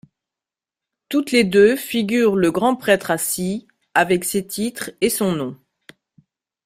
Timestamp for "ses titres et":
4.25-5.11